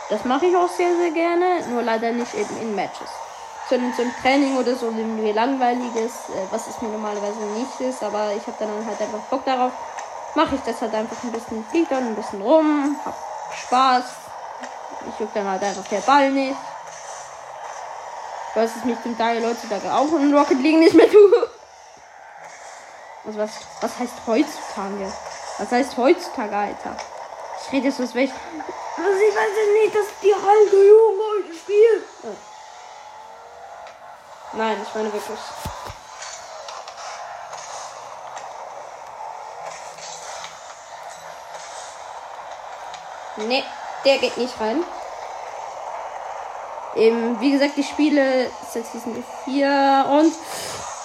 [0.09, 3.09] Das mache ich auch sehr, sehr gerne, nur leider nicht eben in Matches.
[3.69, 8.33] Sondern zum Training oder so irgendwie langweiliges, äh, was es mir normalerweise nicht ist, aber
[8.35, 9.71] ich habe dann halt einfach Bock darauf.
[10.35, 13.15] Mache ich das halt einfach ein bisschen, fliegt dann ein bisschen rum, hab
[13.55, 14.22] Spaß.
[15.07, 16.55] Ich juck dann halt einfach der Ball nicht.
[18.55, 21.49] Was es mich zum Teil heutzutage auch in Rocket League nicht mehr tue.
[23.25, 23.51] Also was,
[23.81, 25.11] was heißt heutzutage?
[25.57, 26.97] Was heißt heutzutage, Alter?
[27.65, 28.31] Ich rede jetzt was weg.
[28.97, 29.51] Also ich weiß
[29.83, 32.03] nicht, dass die alte Junge heute spielt.
[32.23, 32.35] Oh.
[34.53, 35.39] Nein, ich meine wirklich.
[43.35, 43.63] Ne,
[44.05, 44.83] der geht nicht rein.
[46.95, 48.85] Eben, wie gesagt, die Spiele, sind
[49.15, 50.33] die vier und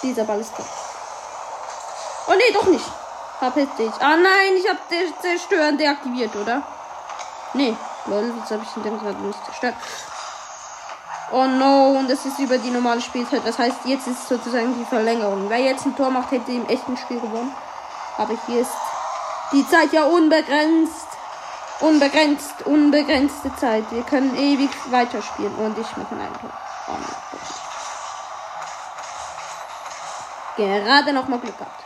[0.03, 0.65] dieser Ball ist drin.
[2.27, 2.85] Oh ne, doch nicht.
[3.39, 3.91] Verpiss dich.
[3.99, 4.79] Ah nein, ich habe
[5.21, 6.61] zerstören deaktiviert, oder?
[7.53, 7.75] Nee,
[8.05, 9.75] lol, jetzt habe ich den gerade nicht zerstört.
[11.31, 13.41] Oh no, und das ist über die normale Spielzeit.
[13.45, 15.49] Das heißt, jetzt ist sozusagen die Verlängerung.
[15.49, 17.55] Wer jetzt ein Tor macht, hätte im echten Spiel gewonnen.
[18.17, 18.71] Aber hier ist
[19.51, 21.08] die Zeit ja unbegrenzt.
[21.79, 23.85] Unbegrenzt, unbegrenzte Zeit.
[23.91, 25.55] Wir können ewig weiterspielen.
[25.55, 26.49] Und ich mache ein Tor.
[26.87, 26.97] Oh,
[30.57, 31.83] Gerade noch mal Glück gehabt.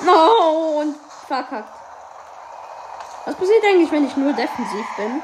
[0.00, 0.96] No, und
[1.26, 1.72] verkackt.
[3.24, 5.20] Was passiert eigentlich, wenn ich nur defensiv bin?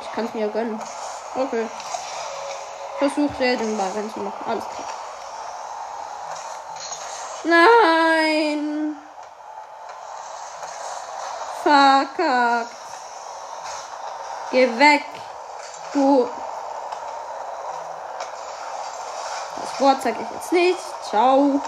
[0.00, 0.80] Ich kann es mir gönnen.
[1.34, 1.66] Okay.
[2.98, 4.46] Versuch sehr den Ball reinzumachen.
[4.46, 4.88] Alles klar.
[7.44, 8.83] Nein.
[11.64, 12.76] Verkackt.
[14.50, 15.04] Geh weg.
[15.94, 16.28] Du.
[19.62, 20.78] Das Wort sage ich jetzt nicht.
[21.08, 21.62] Ciao.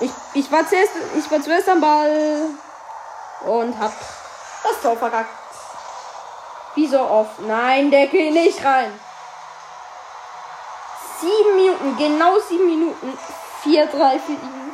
[0.00, 2.50] Ich, ich war zuerst, ich war zuerst am Ball
[3.46, 3.92] und hab
[4.62, 5.30] das Tor verkackt.
[6.74, 7.40] Wie so oft.
[7.40, 9.00] Nein, der geht nicht rein.
[11.22, 13.16] Sieben Minuten, genau sieben Minuten.
[13.62, 14.72] Vier, drei für ihn.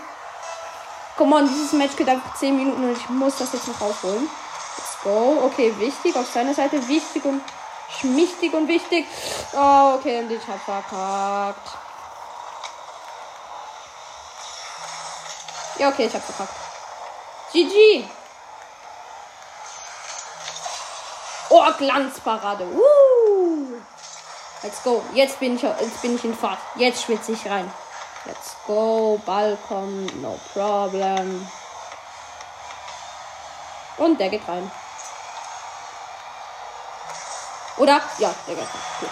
[1.19, 4.31] Komm on, dieses Match geht einfach zehn Minuten und ich muss das jetzt noch aufholen.
[4.79, 5.43] Let's go.
[5.45, 6.89] Okay, wichtig auf seiner Seite.
[6.89, 7.43] Wichtig und
[8.01, 9.07] schmichtig und wichtig.
[9.53, 11.69] Oh, okay, und ich hab verkackt.
[15.79, 16.57] Ja, okay, ich hab verkackt.
[17.53, 18.09] GG.
[21.51, 22.65] Oh, Glanzparade.
[22.65, 23.98] Uh.
[24.63, 25.05] Let's go.
[25.15, 26.59] Jetzt bin ich, jetzt bin ich in Fahrt.
[26.75, 27.71] Jetzt schwitze ich rein.
[28.25, 29.21] Let's go.
[29.25, 30.21] Ball kommt.
[30.21, 31.49] No problem.
[33.99, 34.71] Und der geht rein.
[37.77, 38.01] Oder?
[38.19, 38.81] Ja, der geht rein.
[39.01, 39.11] Gut.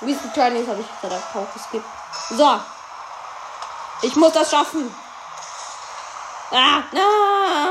[0.00, 1.86] Wie es Trainings habe ich gerade auch geskippt.
[2.30, 2.60] So.
[4.02, 4.94] Ich muss das schaffen.
[6.50, 7.69] Ah, nein.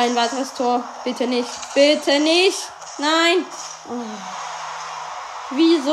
[0.00, 0.82] Kein weiteres Tor.
[1.04, 1.50] Bitte nicht.
[1.74, 2.72] Bitte nicht.
[2.96, 3.44] Nein.
[3.86, 3.96] Oh.
[5.50, 5.92] Wieso?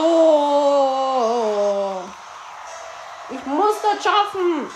[3.30, 4.72] Ich muss das schaffen.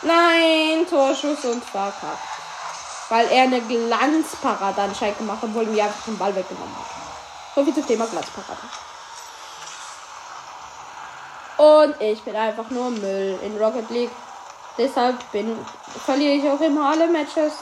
[0.00, 2.00] Nein, Torschuss und verkackt.
[3.10, 6.95] Weil er eine Glanzparade anscheinend gemacht hat, obwohl mir einfach den Ball weggenommen hat.
[7.56, 8.60] So viel zum Thema Glanzparade.
[11.56, 14.10] Und ich bin einfach nur Müll in Rocket League.
[14.76, 15.58] Deshalb bin,
[16.04, 17.54] verliere ich auch immer alle Matches.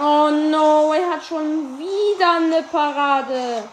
[0.00, 3.68] Oh no, er hat schon wieder eine Parade.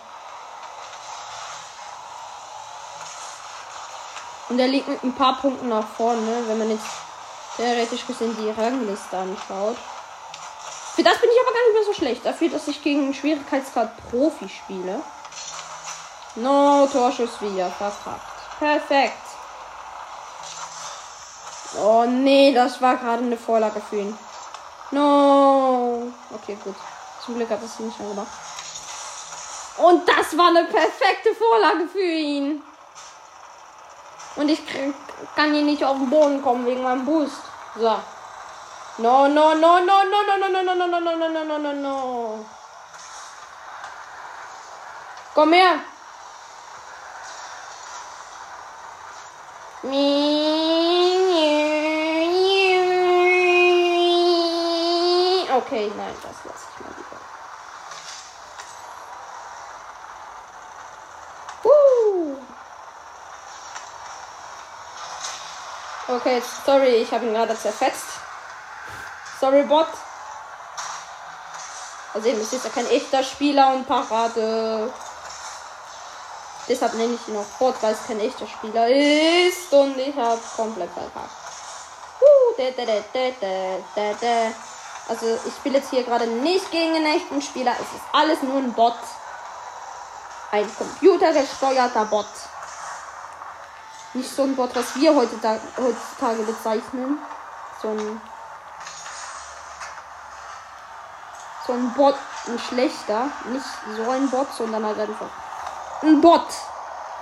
[4.50, 6.84] Und er liegt mit ein paar Punkten nach vorne, wenn man jetzt
[7.56, 9.78] theoretisch gesehen die Rangliste anschaut.
[10.96, 12.26] Für das bin ich aber gar nicht mehr so schlecht.
[12.26, 15.02] Dafür, dass ich gegen Schwierigkeitsgrad Profi spiele.
[16.36, 17.70] No, Torschuss wieder.
[17.70, 18.60] Verkackt.
[18.60, 19.18] Perfekt.
[21.82, 24.18] Oh nee, das war gerade eine Vorlage für ihn.
[24.92, 26.12] No.
[26.32, 26.76] Okay, gut.
[27.26, 28.28] Zum Glück hat es nicht schon gemacht.
[29.78, 32.62] Und das war eine perfekte Vorlage für ihn.
[34.36, 34.62] Und ich
[35.36, 37.42] kann hier nicht auf den Boden kommen wegen meinem Boost.
[37.76, 37.96] So.
[38.98, 41.58] No, no, no, no, no, no, no, no, no, no, no, no, no, no, no,
[41.58, 42.46] no, no.
[45.34, 45.80] Komm her.
[55.50, 57.20] Okay, nein, das lasse ich mal lieber.
[66.08, 68.23] Okay, sorry, ich habe ihn gerade zerfetzt.
[69.52, 69.88] Bot.
[72.14, 74.94] Also eben, ist ja kein echter Spieler und Parade.
[76.68, 79.74] Deshalb nenne ich ihn auch Bot, weil es kein echter Spieler ist.
[79.74, 81.32] Und ich habe komplett verkackt.
[85.10, 87.74] Also ich spiele jetzt hier gerade nicht gegen einen echten Spieler.
[87.74, 88.96] Es ist alles nur ein Bot.
[90.52, 92.28] Ein computergesteuerter Bot.
[94.14, 97.18] Nicht so ein Bot, was wir heutzutage, heutzutage bezeichnen.
[97.82, 98.22] So ein.
[101.74, 102.16] So ein Bot,
[102.48, 103.30] ein schlechter.
[103.46, 103.66] Nicht
[103.96, 105.30] so ein Bot, sondern halt einfach.
[106.04, 106.46] Ein Bot.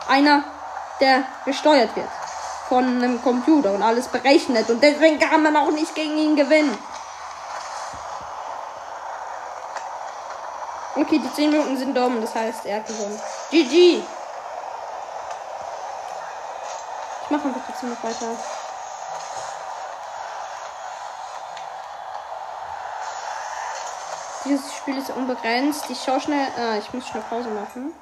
[0.09, 0.43] Einer,
[0.99, 2.09] der gesteuert wird.
[2.67, 4.69] Von einem Computer und alles berechnet.
[4.69, 6.77] Und deswegen kann man auch nicht gegen ihn gewinnen.
[10.95, 13.19] Okay, die 10 Minuten sind dumm, das heißt, er hat gewonnen.
[13.51, 14.03] GG!
[17.29, 18.35] machen wir trotzdem noch weiter.
[24.51, 25.89] Dieses Spiel ist unbegrenzt.
[25.89, 26.45] Ich schau schnell.
[26.57, 27.93] Ah, ich muss schnell Pause machen.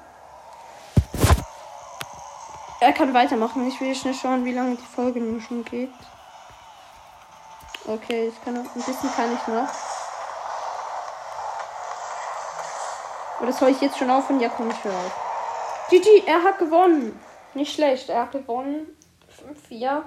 [2.80, 3.68] Er kann weitermachen.
[3.68, 5.92] Ich will schnell schauen, wie lange die Folge nun schon geht.
[7.86, 9.68] Okay, ich kann noch, ein bisschen kann ich noch.
[13.40, 14.40] Oder soll ich jetzt schon aufhören?
[14.40, 15.86] Ja, komm, ich höre auf.
[15.88, 17.16] GG, er hat gewonnen.
[17.54, 18.88] Nicht schlecht, er hat gewonnen.
[19.70, 20.02] 5-4.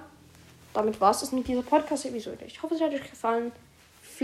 [0.73, 2.43] Damit war es das mit dieser Podcast-Episode.
[2.43, 3.53] Ich hoffe, es hat euch gefallen.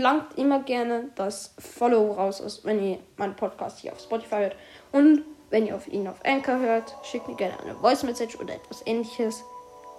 [0.00, 4.56] Flankt immer gerne das Follow raus, wenn ihr meinen Podcast hier auf Spotify hört.
[4.92, 8.54] Und wenn ihr auf ihn auf Anchor hört, schickt mir gerne eine Voice Message oder
[8.54, 9.42] etwas ähnliches.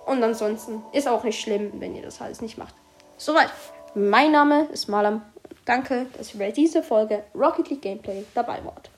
[0.07, 2.73] Und ansonsten ist auch nicht schlimm, wenn ihr das alles nicht macht.
[3.17, 3.51] Soweit.
[3.93, 5.21] Mein Name ist Malam.
[5.65, 8.89] Danke, dass ihr bei dieser Folge Rocket League Gameplay dabei wart.